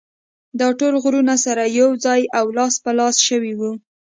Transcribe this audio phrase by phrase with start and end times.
[0.59, 3.71] دا ټول غږونه سره يو ځای او لاس په لاس شوي وو.